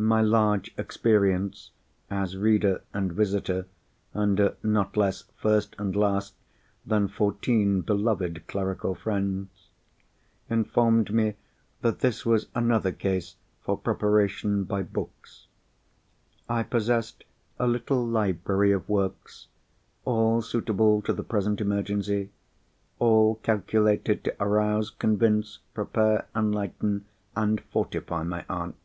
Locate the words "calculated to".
23.42-24.36